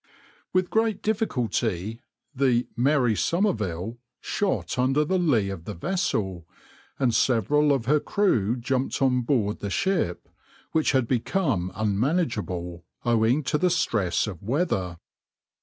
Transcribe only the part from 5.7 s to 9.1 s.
vessel, and several of her crew jumped